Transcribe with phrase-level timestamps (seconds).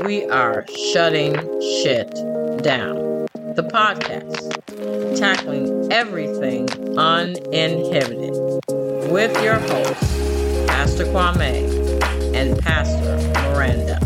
[0.00, 2.10] we are shutting shit
[2.62, 3.26] down.
[3.54, 6.68] The podcast, tackling everything
[6.98, 8.32] uninhibited,
[9.10, 12.00] with your hosts, Pastor Kwame
[12.34, 13.16] and Pastor
[13.50, 14.00] Miranda.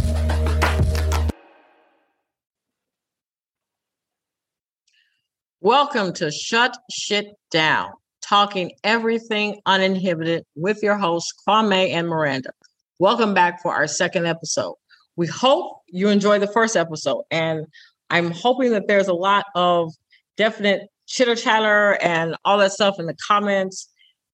[5.60, 7.92] Welcome to Shut Shit Down,
[8.22, 12.50] talking everything uninhibited with your hosts, Kwame and Miranda.
[12.98, 14.74] Welcome back for our second episode.
[15.16, 17.66] We hope you enjoyed the first episode, and
[18.10, 19.92] I'm hoping that there's a lot of
[20.36, 23.88] definite chitter chatter and all that stuff in the comments.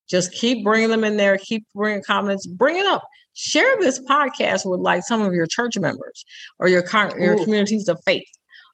[0.09, 1.39] Just keep bringing them in there.
[1.39, 2.47] Keep bringing comments.
[2.47, 3.03] Bring it up.
[3.35, 6.25] Share this podcast with like some of your church members
[6.59, 8.29] or your con- your communities of faith.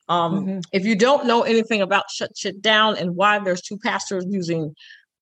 [0.08, 0.58] Um, mm-hmm.
[0.72, 4.74] If you don't know anything about shut shit down and why there's two pastors using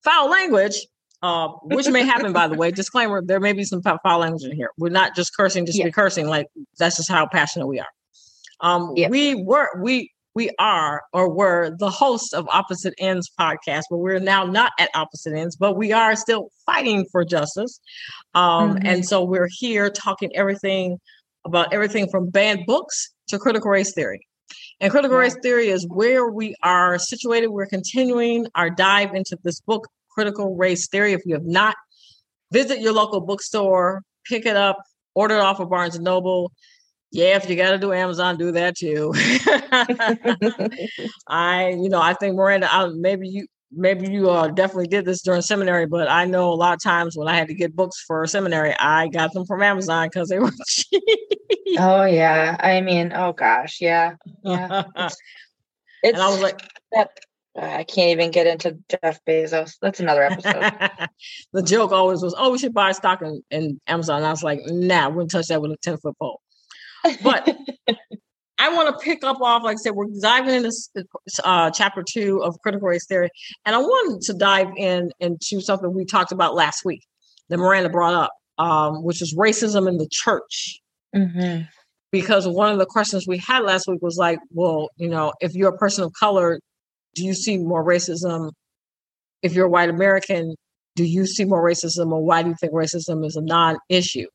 [0.03, 0.87] foul language,
[1.21, 2.71] uh, which may happen, by the way.
[2.77, 4.71] Disclaimer: there may be some foul language in here.
[4.77, 5.85] We're not just cursing, just yeah.
[5.85, 6.27] be cursing.
[6.27, 7.87] Like that's just how passionate we are.
[8.59, 9.09] Um, yeah.
[9.09, 14.19] we were we we are or were the hosts of Opposite Ends podcast, but we're
[14.19, 17.79] now not at Opposite Ends, but we are still fighting for justice.
[18.35, 18.85] Um, mm-hmm.
[18.85, 20.99] And so we're here talking everything
[21.43, 24.27] about everything from banned books to critical race theory.
[24.79, 27.47] And critical race theory is where we are situated.
[27.47, 29.87] We're continuing our dive into this book,
[30.17, 31.13] Critical Race Theory.
[31.13, 31.75] If you have not,
[32.51, 34.77] visit your local bookstore, pick it up,
[35.13, 36.51] order it off of Barnes and Noble.
[37.11, 39.13] Yeah, if you got to do Amazon, do that too.
[41.27, 45.21] I, you know, I think Miranda, I, maybe you, maybe you uh, definitely did this
[45.21, 48.03] during seminary, but I know a lot of times when I had to get books
[48.07, 51.03] for seminary, I got them from Amazon because they were cheap.
[51.77, 54.83] Oh yeah, I mean, oh gosh, yeah, yeah.
[56.03, 57.11] It's, and I was like, that,
[57.57, 59.73] I can't even get into Jeff Bezos.
[59.81, 60.71] That's another episode.
[61.53, 64.43] the joke always was, "Oh, we should buy stock in, in Amazon." And I was
[64.43, 66.41] like, "Nah, wouldn't touch that with a ten foot pole."
[67.23, 67.57] But
[68.59, 70.71] I want to pick up off, like I said, we're diving into
[71.43, 73.29] uh, chapter two of critical race theory,
[73.65, 77.05] and I wanted to dive in into something we talked about last week
[77.49, 80.79] that Miranda brought up, um, which is racism in the church.
[81.15, 81.63] Mm-hmm.
[82.09, 85.55] Because one of the questions we had last week was like, well, you know, if
[85.55, 86.59] you're a person of color,
[87.17, 88.51] do you see more racism?
[89.41, 90.55] If you're a white American,
[90.95, 94.27] do you see more racism, or why do you think racism is a non-issue?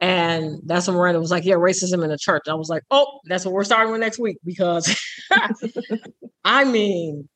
[0.00, 2.44] And that's when Miranda was like, Yeah, racism in the church.
[2.48, 4.96] I was like, Oh, that's what we're starting with next week because
[6.44, 7.28] I mean,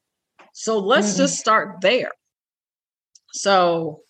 [0.52, 1.18] so let's mm-hmm.
[1.18, 2.12] just start there.
[3.32, 4.02] So,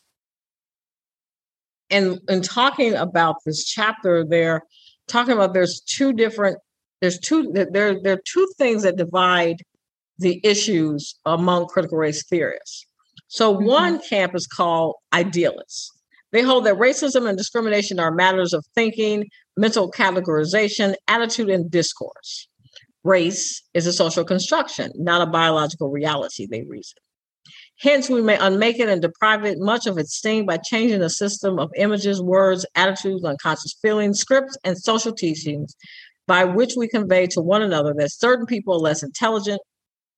[1.88, 4.62] and in talking about this chapter, there,
[5.08, 6.58] talking about there's two different,
[7.00, 9.62] there's two there there are two things that divide
[10.18, 12.86] the issues among critical race theorists.
[13.28, 13.66] So mm-hmm.
[13.66, 15.92] one camp is called idealists.
[16.32, 22.48] They hold that racism and discrimination are matters of thinking, mental categorization, attitude, and discourse.
[23.04, 26.96] Race is a social construction, not a biological reality, they reason.
[27.80, 31.08] Hence, we may unmake it and deprive it much of its sting by changing the
[31.08, 35.76] system of images, words, attitudes, unconscious feelings, scripts, and social teachings
[36.26, 39.60] by which we convey to one another that certain people are less intelligent,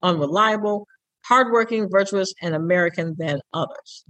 [0.03, 0.87] unreliable,
[1.25, 4.05] hardworking, virtuous, and American than others.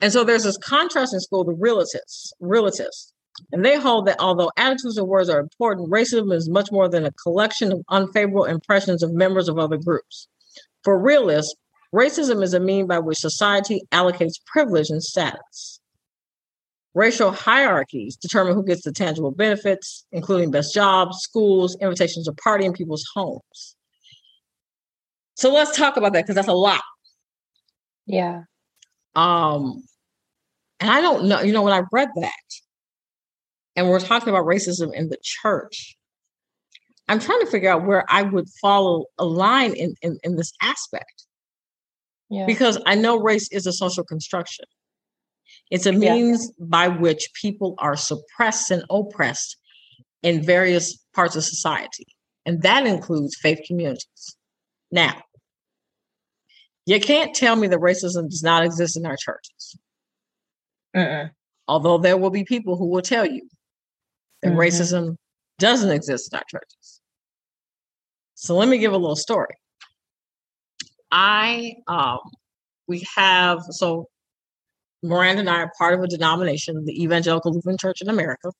[0.00, 3.12] And so there's this contrast in school, the relativists, relativists.
[3.52, 7.04] And they hold that although attitudes and words are important, racism is much more than
[7.04, 10.28] a collection of unfavorable impressions of members of other groups.
[10.82, 11.54] For realists,
[11.94, 15.80] racism is a mean by which society allocates privilege and status.
[16.94, 22.64] Racial hierarchies determine who gets the tangible benefits, including best jobs, schools, invitations to party
[22.64, 23.73] in people's homes.
[25.34, 26.82] So let's talk about that because that's a lot.
[28.06, 28.42] Yeah.
[29.14, 29.82] Um,
[30.80, 32.32] and I don't know, you know, when I read that,
[33.76, 35.96] and we're talking about racism in the church,
[37.08, 40.52] I'm trying to figure out where I would follow a line in, in, in this
[40.62, 41.26] aspect.
[42.30, 42.46] Yeah.
[42.46, 44.64] Because I know race is a social construction.
[45.70, 46.66] It's a means yeah.
[46.66, 49.56] by which people are suppressed and oppressed
[50.22, 52.06] in various parts of society.
[52.46, 54.36] And that includes faith communities.
[54.94, 55.20] Now,
[56.86, 59.76] you can't tell me that racism does not exist in our churches.
[60.96, 61.30] Uh-uh.
[61.66, 63.48] Although there will be people who will tell you
[64.42, 64.58] that mm-hmm.
[64.58, 65.16] racism
[65.58, 67.00] doesn't exist in our churches.
[68.36, 69.56] So let me give a little story.
[71.10, 72.20] I um
[72.86, 74.08] we have so
[75.02, 78.52] Miranda and I are part of a denomination, the Evangelical Lutheran Church in America.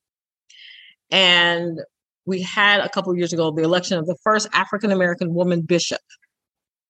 [1.12, 1.78] And
[2.26, 6.00] we had a couple years ago the election of the first African American woman bishop.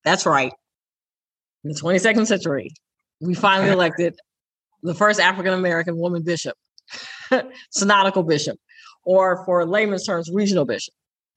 [0.05, 0.53] That's right.
[1.65, 2.71] In the 22nd century,
[3.21, 4.15] we finally elected
[4.83, 6.57] the first African American woman bishop,
[7.71, 8.59] synodical bishop,
[9.05, 10.95] or for layman's terms, regional bishop.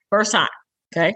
[0.10, 0.50] First time.
[0.96, 1.14] Okay.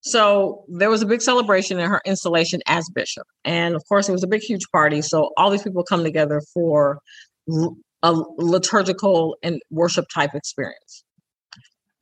[0.00, 3.26] So there was a big celebration in her installation as bishop.
[3.44, 5.02] And of course, it was a big, huge party.
[5.02, 7.00] So all these people come together for
[8.02, 11.04] a liturgical and worship type experience.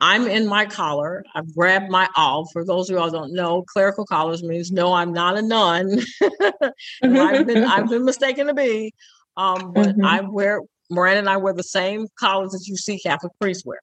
[0.01, 1.25] I'm in my collar.
[1.35, 2.49] I've grabbed my alb.
[2.53, 6.01] For those of you all don't know, clerical collars means no, I'm not a nun.
[7.03, 8.93] I've been I've been mistaken to be.
[9.37, 10.05] Um, but mm-hmm.
[10.05, 10.61] I wear
[10.91, 13.81] Miranda and I wear the same collars that you see Catholic priests wear.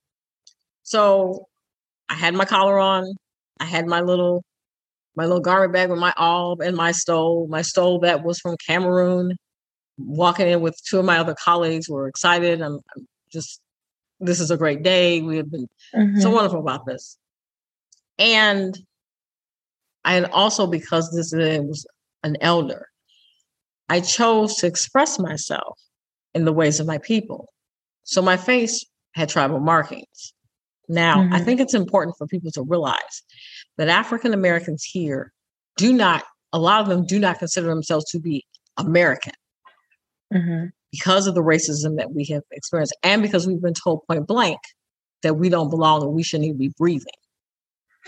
[0.83, 1.48] So
[2.10, 3.16] I had my collar on.
[3.59, 4.44] I had my little
[5.16, 7.48] my little garment bag with my alb and my stole.
[7.48, 9.36] My stole that was from Cameroon.
[9.98, 12.62] Walking in with two of my other colleagues, were excited.
[12.62, 13.62] I'm, I'm just
[14.23, 15.21] this is a great day.
[15.21, 16.19] We have been mm-hmm.
[16.19, 17.17] so wonderful about this.
[18.17, 18.77] And
[20.05, 21.85] and also because this was
[22.23, 22.87] an elder,
[23.89, 25.79] I chose to express myself
[26.33, 27.49] in the ways of my people.
[28.03, 30.33] So my face had tribal markings.
[30.89, 31.33] Now, mm-hmm.
[31.33, 33.23] I think it's important for people to realize
[33.77, 35.31] that African Americans here
[35.77, 38.45] do not, a lot of them do not consider themselves to be
[38.77, 39.33] American
[40.33, 40.65] mm-hmm.
[40.94, 44.60] Because of the racism that we have experienced and because we've been told point blank
[45.24, 47.07] that we don't belong and we shouldn't even be breathing.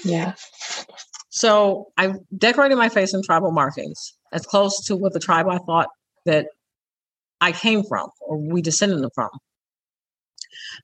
[0.03, 0.35] Yeah.
[1.29, 5.57] So I decorated my face in tribal markings as close to what the tribe I
[5.57, 5.87] thought
[6.25, 6.49] that
[7.41, 9.29] I came from or we descended from.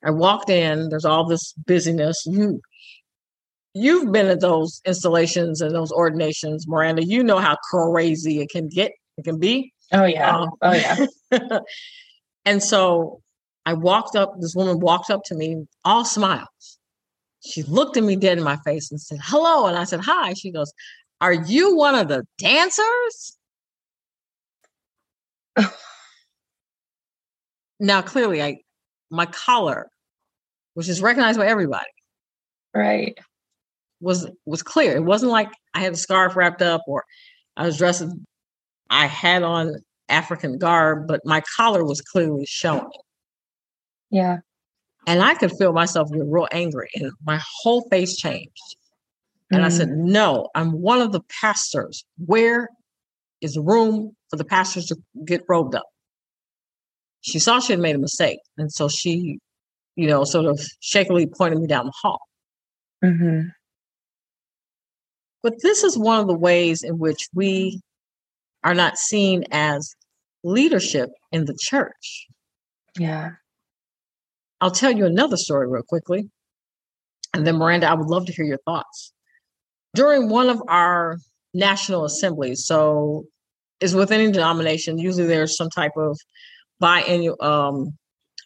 [0.03, 2.23] I walked in, there's all this busyness.
[2.25, 2.61] You
[3.75, 7.05] you've been at those installations and those ordinations, Miranda.
[7.05, 9.71] You know how crazy it can get, it can be.
[9.91, 10.37] Oh yeah.
[10.37, 11.05] Um, oh yeah.
[12.45, 13.21] and so
[13.65, 16.79] I walked up, this woman walked up to me, all smiles.
[17.45, 19.67] She looked at me dead in my face and said, Hello.
[19.67, 20.33] And I said, Hi.
[20.33, 20.71] She goes,
[21.19, 23.37] Are you one of the dancers?
[27.79, 28.59] now clearly I
[29.09, 29.89] my collar,
[30.75, 31.83] which is recognized by everybody.
[32.73, 33.17] Right.
[33.99, 34.95] Was was clear.
[34.95, 37.03] It wasn't like I had a scarf wrapped up or
[37.57, 38.05] I was dressed
[38.91, 39.77] I had on
[40.09, 42.91] African garb, but my collar was clearly showing.
[44.11, 44.39] Yeah.
[45.07, 48.75] And I could feel myself get real angry and my whole face changed.
[49.49, 49.65] And mm.
[49.65, 49.89] I said.
[49.89, 52.05] No, I'm one of the pastors.
[52.25, 52.69] Where
[53.39, 55.87] is room for the pastors to get robed up?
[57.21, 58.39] She saw she had made a mistake.
[58.57, 59.39] And so she,
[59.95, 62.19] you know, sort of shakily pointed me down the hall.
[63.03, 63.47] Mm-hmm.
[65.43, 67.81] But this is one of the ways in which we
[68.63, 69.95] are not seen as
[70.43, 72.27] leadership in the church.
[72.97, 73.31] Yeah.
[74.59, 76.29] I'll tell you another story real quickly.
[77.33, 79.13] And then, Miranda, I would love to hear your thoughts.
[79.95, 81.17] During one of our
[81.53, 83.25] national assemblies, so
[83.79, 86.17] is with any denomination, usually there's some type of
[86.81, 87.97] biannual, um,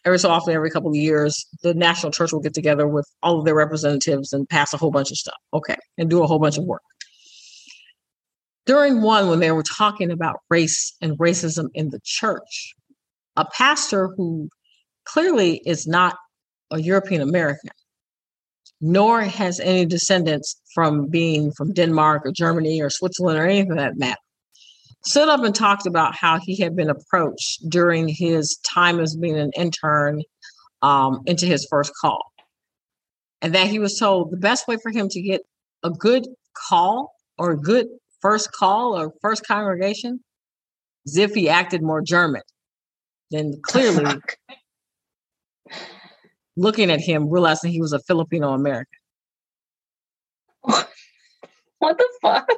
[0.04, 3.38] every so often, every couple of years, the national church will get together with all
[3.38, 5.36] of their representatives and pass a whole bunch of stuff.
[5.52, 5.76] Okay.
[5.98, 6.82] And do a whole bunch of work.
[8.66, 12.74] During one, when they were talking about race and racism in the church,
[13.36, 14.48] a pastor who
[15.04, 16.16] clearly is not
[16.72, 17.70] a European American,
[18.80, 23.76] nor has any descendants from being from Denmark or Germany or Switzerland or anything of
[23.78, 24.18] that matter,
[25.04, 29.38] stood up and talked about how he had been approached during his time as being
[29.38, 30.22] an intern
[30.82, 32.20] um, into his first call.
[33.40, 35.42] And that he was told the best way for him to get
[35.84, 36.26] a good
[36.68, 37.86] call or a good
[38.20, 40.20] first call or first congregation
[41.14, 42.42] he acted more German.
[43.30, 44.20] Then clearly
[46.56, 48.98] looking at him, realizing he was a Filipino American.
[51.78, 52.48] What the fuck?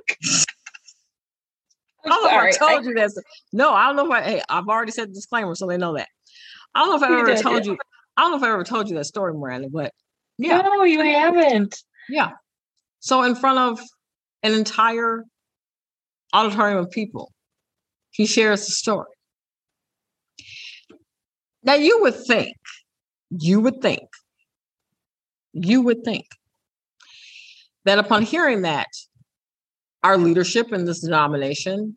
[2.05, 3.11] I don't know if I told I, you that.
[3.53, 4.23] No, I don't know if I.
[4.23, 6.07] Hey, I've already said the disclaimer, so they know that.
[6.73, 7.73] I don't know if I ever did, told yeah.
[7.73, 7.79] you.
[8.17, 9.91] I don't know if I ever told you that story, Miranda, but
[10.38, 10.62] yeah.
[10.62, 11.77] No, you haven't.
[12.09, 12.31] Yeah.
[13.00, 13.81] So in front of
[14.45, 15.25] an entire
[16.32, 17.32] auditorium of people,
[18.11, 19.06] he shares the story.
[21.62, 22.56] Now you would think
[23.30, 24.08] you would think,
[25.52, 26.26] you would think
[27.85, 28.88] that upon hearing that,
[30.02, 31.97] our leadership in this denomination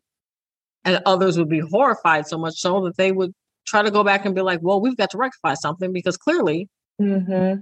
[0.84, 3.32] and others would be horrified so much so that they would
[3.66, 6.68] try to go back and be like, well, we've got to rectify something because clearly
[7.00, 7.60] mm-hmm.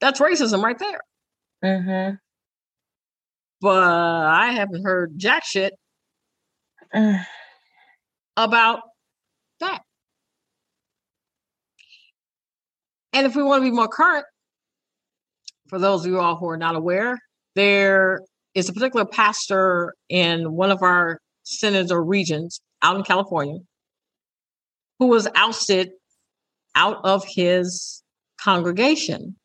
[0.00, 1.00] that's racism right there.
[1.62, 2.14] Mm-hmm.
[3.60, 5.74] But I haven't heard jack shit
[8.36, 8.80] about
[9.60, 9.82] that.
[13.12, 14.26] And if we want to be more current,
[15.68, 17.18] for those of you all who are not aware,
[17.54, 18.20] there
[18.54, 23.58] is a particular pastor in one of our synods or regions out in California
[24.98, 25.90] who was ousted
[26.74, 28.02] out of his
[28.40, 29.36] congregation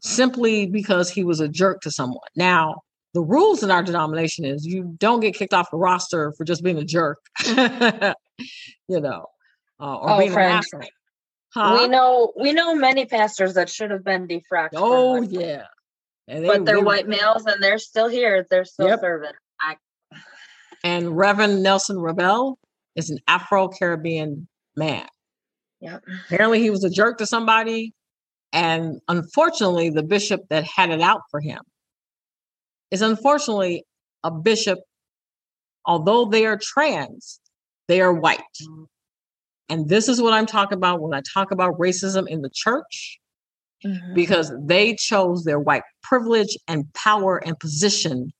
[0.00, 2.18] simply because he was a jerk to someone.
[2.36, 2.82] Now,
[3.14, 6.62] the rules in our denomination is you don't get kicked off the roster for just
[6.62, 7.60] being a jerk, you
[8.88, 9.26] know,
[9.80, 10.52] uh, or oh, being friend.
[10.52, 10.82] an asshole.
[11.54, 11.78] Huh?
[11.80, 14.78] We know we know many pastors that should have been defracted.
[14.82, 15.64] Oh yeah,
[16.26, 18.46] they, but they're white males and they're still here.
[18.50, 19.00] They're still yep.
[19.00, 19.32] serving.
[19.60, 19.76] I...
[20.84, 22.58] And Reverend Nelson Rabell
[22.94, 24.46] is an Afro Caribbean
[24.76, 25.06] man.
[25.80, 26.04] Yep.
[26.26, 27.94] Apparently, he was a jerk to somebody,
[28.52, 31.60] and unfortunately, the bishop that had it out for him
[32.90, 33.84] is unfortunately
[34.24, 34.78] a bishop.
[35.84, 37.40] Although they are trans,
[37.86, 38.40] they are white.
[38.62, 38.84] Mm-hmm.
[39.70, 43.18] And this is what I'm talking about when I talk about racism in the church,
[43.84, 44.14] mm-hmm.
[44.14, 48.32] because they chose their white privilege and power and position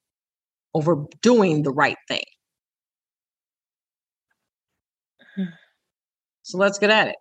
[0.74, 2.22] over doing the right thing.
[6.48, 7.16] So let's get at it.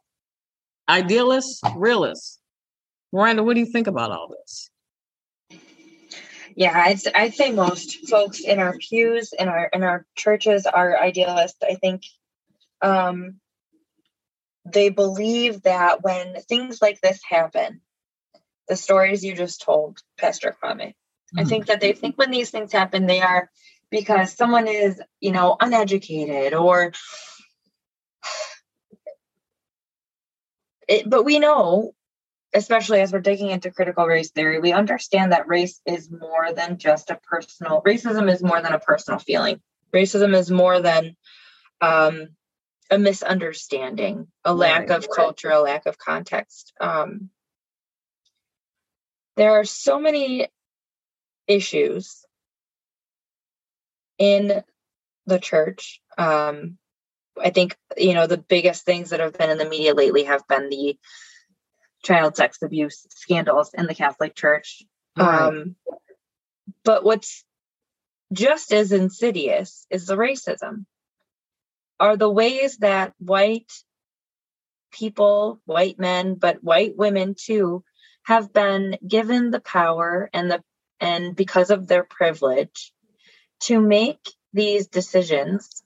[0.87, 2.39] Idealists, realists.
[3.11, 4.69] Miranda, what do you think about all this?
[6.57, 10.99] Yeah, I'd, I'd say most folks in our pews in our in our churches are
[10.99, 11.59] idealists.
[11.61, 12.01] I think
[12.81, 13.35] um,
[14.65, 17.81] they believe that when things like this happen,
[18.67, 21.39] the stories you just told, Pastor Kwame, mm-hmm.
[21.39, 23.51] I think that they think when these things happen, they are
[23.91, 26.91] because someone is, you know, uneducated or
[30.87, 31.93] it, but we know
[32.57, 36.77] especially as we're digging into critical race theory we understand that race is more than
[36.77, 39.61] just a personal racism is more than a personal feeling
[39.93, 41.15] racism is more than
[41.81, 42.29] um,
[42.89, 44.97] a misunderstanding, a lack right.
[44.97, 46.73] of culture, a lack of context.
[46.79, 47.29] Um,
[49.35, 50.47] there are so many
[51.47, 52.25] issues
[54.17, 54.63] in
[55.25, 56.01] the church.
[56.17, 56.77] Um,
[57.39, 60.47] I think, you know, the biggest things that have been in the media lately have
[60.47, 60.97] been the
[62.07, 64.83] child sex abuse scandals in the Catholic Church.
[65.17, 65.41] Right.
[65.41, 65.75] Um,
[66.83, 67.43] but what's
[68.31, 70.85] just as insidious is the racism
[71.99, 73.71] are the ways that white
[74.91, 77.83] people, white men, but white women too,
[78.23, 80.63] have been given the power and the
[80.99, 82.93] and because of their privilege
[83.61, 84.19] to make
[84.53, 85.83] these decisions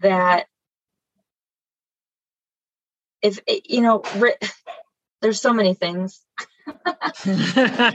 [0.00, 0.46] that
[3.22, 4.02] if you know
[5.20, 6.20] there's so many things.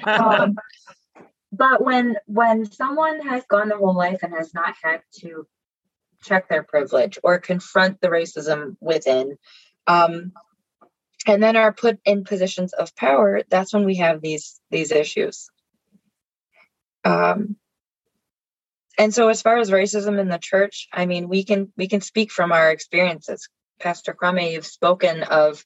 [0.05, 0.55] Um,
[1.51, 5.47] but when when someone has gone their whole life and has not had to
[6.23, 9.37] check their privilege or confront the racism within
[9.87, 10.33] um,
[11.27, 15.49] and then are put in positions of power that's when we have these these issues.
[17.03, 17.55] Um,
[18.97, 22.01] and so as far as racism in the church i mean we can we can
[22.01, 23.47] speak from our experiences.
[23.79, 25.63] Pastor Kwame, you've spoken of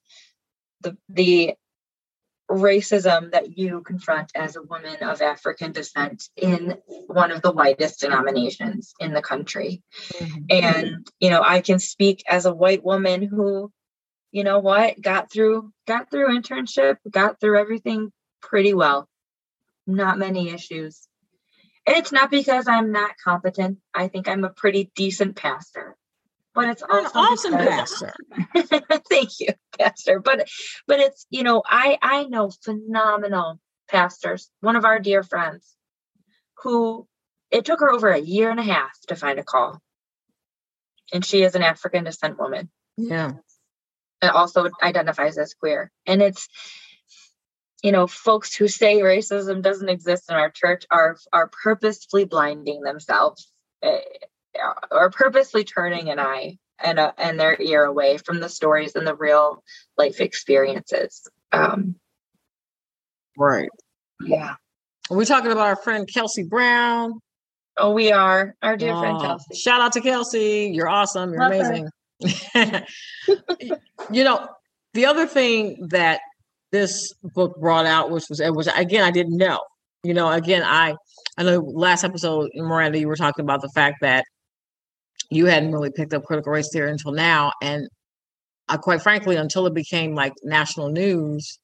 [0.81, 1.53] the the
[2.50, 8.01] racism that you confront as a woman of African descent in one of the whitest
[8.01, 9.83] denominations in the country.
[10.13, 10.43] Mm-hmm.
[10.50, 13.71] And, you know, I can speak as a white woman who,
[14.31, 19.07] you know what, got through got through internship, got through everything pretty well.
[19.86, 21.07] Not many issues.
[21.86, 23.79] And it's not because I'm not competent.
[23.93, 25.95] I think I'm a pretty decent pastor
[26.56, 28.13] but it's also awesome pastor.
[29.10, 30.20] Thank you, pastor.
[30.20, 30.48] But
[30.88, 34.50] but it's you know I I know phenomenal pastors.
[34.62, 35.75] One of our dear friends,
[36.63, 37.08] who
[37.51, 39.82] it took her over a year and a half to find a call,
[41.13, 42.70] and she is an African descent woman.
[42.98, 43.34] Yeah,
[44.22, 46.48] and also identifies as queer, and it's
[47.84, 52.82] you know folks who say racism doesn't exist in our church are are purposefully blinding
[52.82, 53.51] themselves
[53.84, 54.00] eh,
[54.91, 59.06] or purposely turning an eye and a, and their ear away from the stories and
[59.06, 59.63] the real
[59.98, 61.27] life experiences.
[61.51, 61.96] Um,
[63.38, 63.70] right.
[64.24, 64.56] Yeah.
[65.10, 67.20] We're we talking about our friend Kelsey Brown?
[67.77, 68.56] Oh, we are.
[68.62, 69.56] Our dear oh, friend Kelsey.
[69.56, 70.72] Shout out to Kelsey.
[70.74, 71.34] You're awesome.
[71.34, 71.89] You're Love amazing.
[74.12, 74.48] you know,
[74.94, 76.20] the other thing that
[76.72, 79.62] this book brought out, which was, which again, I didn't know.
[80.03, 80.96] You know, again, I
[81.38, 84.25] I know last episode, Miranda, you were talking about the fact that
[85.29, 87.51] you hadn't really picked up critical race theory until now.
[87.62, 87.88] And
[88.67, 91.59] I, quite frankly, until it became like national news,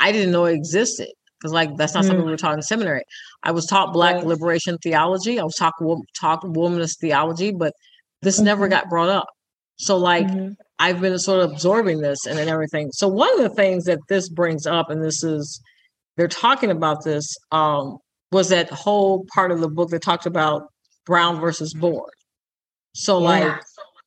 [0.00, 2.08] I didn't know it existed because like that's not mm.
[2.08, 3.02] something we were taught in seminary.
[3.42, 4.26] I was taught Black right.
[4.26, 5.38] liberation theology.
[5.38, 5.74] I was taught
[6.18, 7.72] taught womanist theology, but
[8.22, 8.46] this mm-hmm.
[8.46, 9.26] never got brought up.
[9.76, 10.52] So like mm-hmm.
[10.78, 12.90] I've been sort of absorbing this and, and everything.
[12.92, 15.60] So one of the things that this brings up, and this is
[16.16, 17.98] they're talking about this, um,
[18.32, 20.68] was that whole part of the book that talked about
[21.04, 22.10] Brown versus Board.
[22.96, 23.26] So yeah.
[23.28, 23.60] like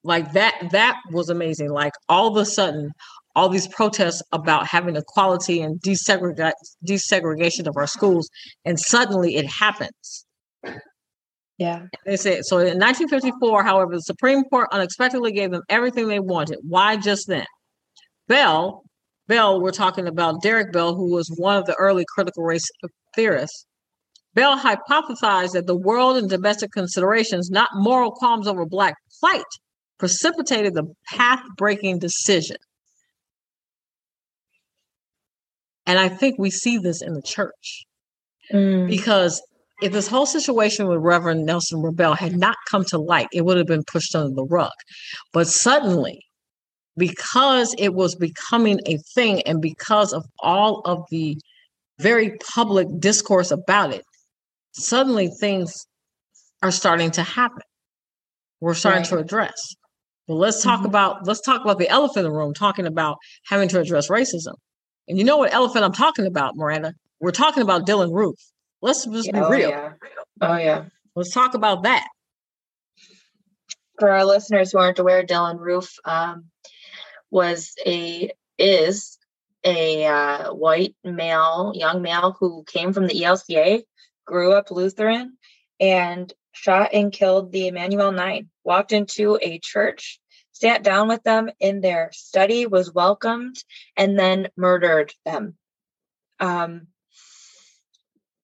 [0.04, 1.70] like that that was amazing.
[1.70, 2.92] Like all of a sudden,
[3.36, 6.54] all these protests about having equality and desegregate,
[6.86, 8.30] desegregation of our schools,
[8.66, 10.26] and suddenly it happens.
[11.58, 11.84] Yeah.
[12.06, 16.58] They say so in 1954, however, the Supreme Court unexpectedly gave them everything they wanted.
[16.64, 17.46] Why just then?
[18.28, 18.84] Bell,
[19.28, 22.68] Bell, we're talking about Derek Bell, who was one of the early critical race
[23.16, 23.66] theorists.
[24.40, 29.44] Bell hypothesized that the world and domestic considerations, not moral qualms over black plight,
[29.98, 32.56] precipitated the path breaking decision.
[35.86, 37.84] And I think we see this in the church
[38.54, 38.88] mm.
[38.88, 39.42] because
[39.82, 43.58] if this whole situation with Reverend Nelson Rabell had not come to light, it would
[43.58, 44.72] have been pushed under the rug.
[45.34, 46.22] But suddenly,
[46.96, 51.38] because it was becoming a thing and because of all of the
[52.00, 54.06] very public discourse about it,
[54.74, 55.86] suddenly things
[56.62, 57.64] are starting to happen.
[58.62, 59.10] We're starting right.
[59.10, 59.76] to address.
[60.28, 60.88] But let's talk mm-hmm.
[60.88, 64.54] about let's talk about the elephant in the room, talking about having to address racism.
[65.08, 66.94] And you know what elephant I'm talking about, Miranda?
[67.20, 68.36] We're talking about Dylann Roof.
[68.82, 69.70] Let's just be oh, real.
[69.70, 69.94] Yeah.
[70.42, 70.86] Oh yeah.
[71.16, 72.08] Let's talk about that.
[73.98, 76.46] For our listeners who aren't aware, Dylann Roof um,
[77.32, 79.18] was a is
[79.64, 83.82] a uh, white male, young male who came from the ELCA,
[84.30, 85.38] grew up Lutheran,
[85.80, 88.50] and shot and killed the Emanuel Nine.
[88.64, 90.20] Walked into a church,
[90.52, 93.56] sat down with them in their study, was welcomed,
[93.98, 95.56] and then murdered them.
[96.40, 96.88] Um,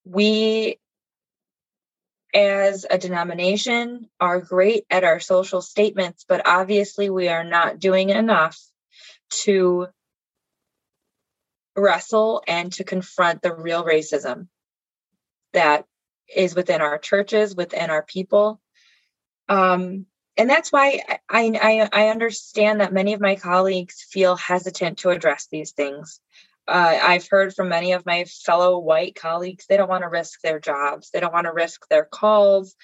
[0.03, 0.79] we
[2.33, 8.09] as a denomination are great at our social statements, but obviously we are not doing
[8.09, 8.59] enough
[9.43, 9.87] to
[11.77, 14.47] wrestle and to confront the real racism
[15.55, 15.85] that
[16.33, 18.62] is within our churches, within our people.
[19.50, 20.05] Um,
[20.38, 25.09] and that's why I, I, I understand that many of my colleagues feel hesitant to
[25.09, 26.19] address these things
[26.67, 30.41] uh, I've heard from many of my fellow white colleagues, they don't want to risk
[30.41, 31.11] their jobs.
[31.11, 32.75] They don't want to risk their calls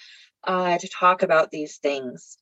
[0.43, 2.38] uh, to talk about these things.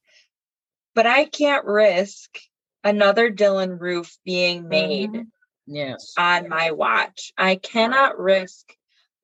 [0.96, 2.40] But I can't risk
[2.84, 5.22] another Dylann Roof being made mm-hmm.
[5.68, 6.14] yes.
[6.18, 7.32] on my watch.
[7.38, 8.74] I cannot risk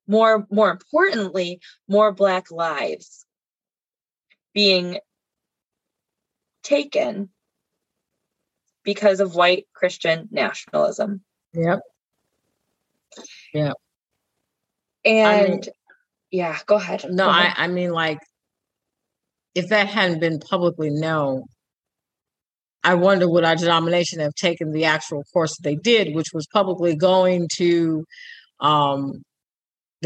[0.06, 3.24] more, more importantly, more Black lives
[4.54, 4.98] being
[6.62, 7.28] taken
[8.82, 11.22] because of white Christian nationalism.
[11.54, 11.80] Yep.
[13.52, 13.72] Yeah.
[15.04, 15.60] And I mean,
[16.30, 17.04] yeah, go ahead.
[17.08, 17.54] No, go ahead.
[17.56, 18.18] I, I mean, like,
[19.54, 21.44] if that hadn't been publicly known,
[22.84, 26.46] I wonder would our denomination have taken the actual course that they did, which was
[26.46, 28.04] publicly going to
[28.60, 29.22] um,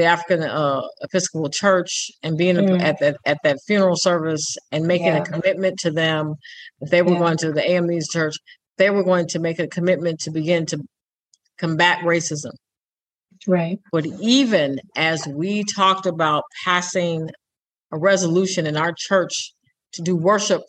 [0.01, 2.81] the African uh, Episcopal Church and being mm.
[2.81, 5.19] at that at that funeral service and making yeah.
[5.19, 6.35] a commitment to them
[6.81, 7.19] that they were yeah.
[7.19, 8.35] going to the AME's church.
[8.79, 10.79] They were going to make a commitment to begin to
[11.59, 12.53] combat racism.
[13.47, 13.79] Right.
[13.93, 17.29] But even as we talked about passing
[17.93, 19.53] a resolution in our church
[19.95, 20.63] to do worship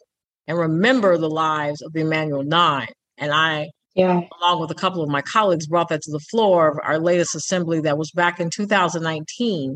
[0.48, 5.04] and remember the lives of the Emanuel Nine, and I, yeah, along with a couple
[5.04, 8.40] of my colleagues, brought that to the floor of our latest assembly that was back
[8.40, 9.76] in 2019.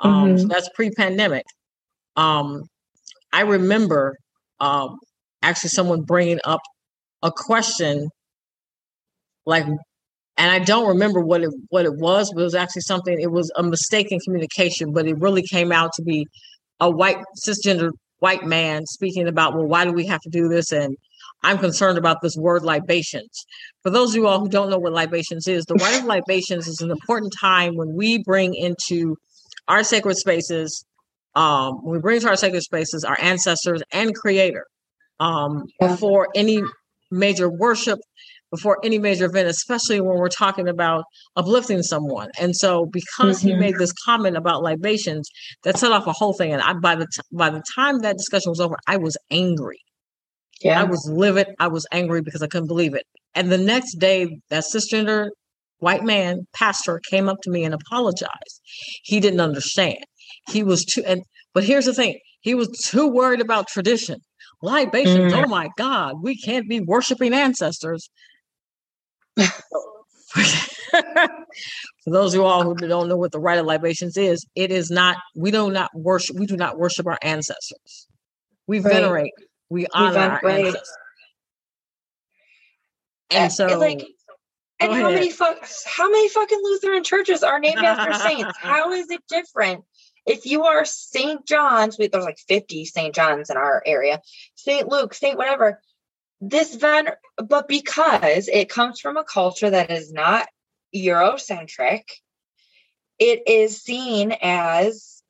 [0.00, 0.36] Um, mm-hmm.
[0.36, 1.44] so that's pre-pandemic.
[2.16, 2.64] Um,
[3.32, 4.16] I remember
[4.60, 4.98] um,
[5.42, 6.60] actually someone bringing up
[7.22, 8.08] a question
[9.46, 9.66] like
[10.38, 13.18] and I don't remember what it what it was, but it was actually something.
[13.18, 16.26] It was a mistake in communication, but it really came out to be
[16.78, 20.72] a white cisgender white man speaking about, well, why do we have to do this?
[20.72, 20.96] And
[21.42, 23.44] I'm concerned about this word libations.
[23.82, 26.66] For those of you all who don't know what libations is, the rite of libations
[26.66, 29.16] is an important time when we bring into
[29.68, 30.84] our sacred spaces,
[31.34, 34.66] um, when we bring to our sacred spaces our ancestors and creator
[35.20, 36.62] um, before any
[37.10, 37.98] major worship
[38.50, 42.28] before any major event, especially when we're talking about uplifting someone.
[42.38, 43.48] And so, because mm-hmm.
[43.48, 45.28] he made this comment about libations,
[45.64, 46.52] that set off a whole thing.
[46.52, 49.78] And I, by the t- by the time that discussion was over, I was angry.
[50.60, 51.48] Yeah, I was livid.
[51.58, 53.04] I was angry because I couldn't believe it.
[53.34, 55.28] And the next day, that cisgender
[55.78, 58.60] white man pastor came up to me and apologized.
[59.02, 59.98] He didn't understand.
[60.48, 61.02] He was too.
[61.06, 64.18] And but here's the thing: he was too worried about tradition
[64.62, 65.32] libations.
[65.32, 65.44] Mm.
[65.44, 68.08] Oh my God, we can't be worshiping ancestors.
[72.04, 74.70] For those of you all who don't know what the rite of libations is, it
[74.70, 78.06] is not, we do not worship, we do not worship our ancestors.
[78.66, 78.94] We right.
[78.94, 79.32] venerate,
[79.70, 80.66] we honor our right.
[80.66, 80.96] ancestors.
[83.30, 84.06] And so like
[84.78, 88.56] and how many fuck how many fucking Lutheran churches are named after saints?
[88.60, 89.84] how is it different?
[90.26, 91.46] If you are St.
[91.46, 93.14] John's, we, there's like 50 St.
[93.14, 94.20] John's in our area,
[94.56, 94.88] St.
[94.88, 95.38] Luke, St.
[95.38, 95.80] whatever,
[96.40, 100.46] this ven but because it comes from a culture that is not
[100.94, 102.02] eurocentric
[103.18, 105.22] it is seen as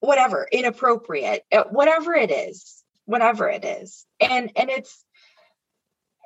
[0.00, 2.75] whatever inappropriate uh, whatever it is
[3.06, 4.04] whatever it is.
[4.20, 5.04] And and it's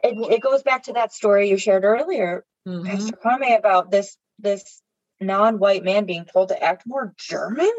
[0.03, 2.45] it, it goes back to that story you shared earlier.
[2.67, 2.87] Mm-hmm.
[2.87, 4.83] pastor Kwame, about this this
[5.21, 7.71] non-white man being told to act more german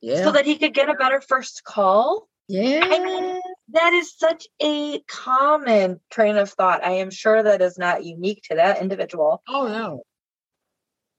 [0.00, 0.22] yeah.
[0.22, 2.28] so that he could get a better first call?
[2.48, 3.40] Yeah i mean
[3.72, 6.84] that is such a common train of thought.
[6.84, 9.42] I am sure that is not unique to that individual.
[9.48, 10.02] Oh no.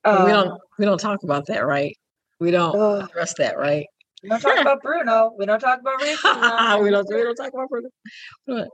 [0.03, 1.97] Um, we don't we don't talk about that right?
[2.39, 3.87] We don't address that right
[4.23, 5.33] we don't talk about Bruno.
[5.37, 6.83] We don't talk about racism.
[6.83, 7.07] we don't.
[7.09, 8.69] We don't talk about Bruno.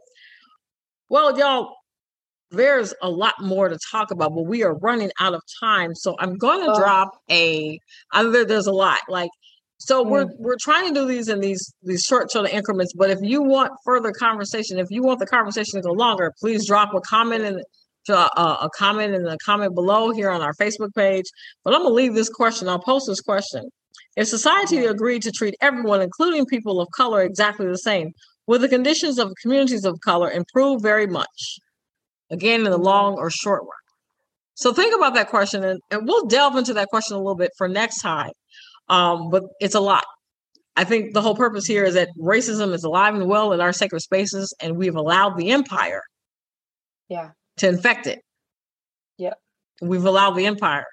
[1.10, 1.75] Well, y'all,
[2.51, 5.95] there's a lot more to talk about, but we are running out of time.
[5.95, 6.80] So I'm going to oh.
[6.80, 7.80] drop a.
[8.13, 8.99] I, there, there's a lot.
[9.10, 9.30] Like,
[9.77, 10.10] so mm.
[10.10, 12.93] we're we're trying to do these in these these short short increments.
[12.93, 16.67] But if you want further conversation, if you want the conversation to go longer, please
[16.67, 17.62] drop a comment in
[18.06, 21.25] to a, uh, a comment in the comment below here on our Facebook page.
[21.63, 22.67] But I'm gonna leave this question.
[22.69, 23.69] I'll post this question.
[24.17, 28.12] If society agreed to treat everyone, including people of color, exactly the same,
[28.47, 31.60] would the conditions of communities of color improve very much?
[32.30, 33.69] Again, in the long or short run.
[34.56, 37.52] So think about that question, and, and we'll delve into that question a little bit
[37.58, 38.32] for next time.
[38.89, 40.04] Um, but it's a lot.
[40.76, 43.74] I think the whole purpose here is that racism is alive and well in our
[43.74, 46.02] sacred spaces, and we've allowed the empire,
[47.10, 48.19] yeah, to infect it.
[49.17, 49.34] Yeah,
[49.82, 50.88] we've allowed the empire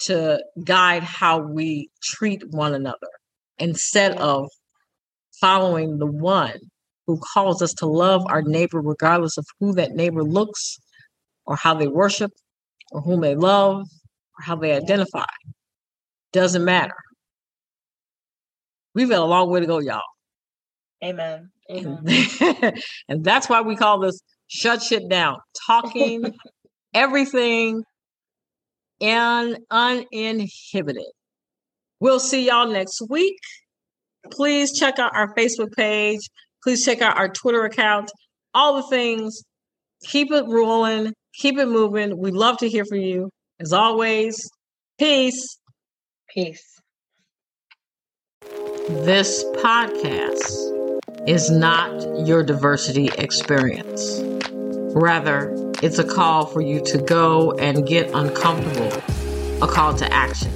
[0.00, 3.08] to guide how we treat one another
[3.58, 4.48] instead of
[5.40, 6.58] following the one
[7.06, 10.78] who calls us to love our neighbor regardless of who that neighbor looks
[11.46, 12.30] or how they worship
[12.92, 15.24] or whom they love or how they identify.
[16.32, 16.94] Doesn't matter.
[18.94, 20.02] We've got a long way to go, y'all.
[21.02, 21.50] Amen.
[21.70, 22.04] Amen.
[23.08, 25.36] and that's why we call this shut shit down.
[25.66, 26.34] Talking
[26.94, 27.84] everything
[29.00, 31.12] and uninhibited.
[32.00, 33.38] We'll see y'all next week.
[34.30, 36.20] Please check out our Facebook page.
[36.62, 38.10] Please check out our Twitter account.
[38.54, 39.42] All the things.
[40.04, 41.12] Keep it rolling.
[41.34, 42.18] Keep it moving.
[42.18, 43.30] We love to hear from you.
[43.60, 44.48] As always,
[44.98, 45.58] peace.
[46.34, 46.62] Peace.
[48.88, 54.20] This podcast is not your diversity experience.
[54.94, 58.92] Rather, it's a call for you to go and get uncomfortable,
[59.62, 60.50] a call to action.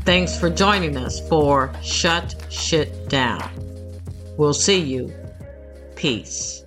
[0.00, 3.48] Thanks for joining us for Shut Shit Down.
[4.36, 5.12] We'll see you.
[5.94, 6.64] Peace.